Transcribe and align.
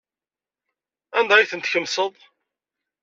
Anda 1.17 1.33
ay 1.37 1.47
tent-tkemseḍ? 1.51 2.13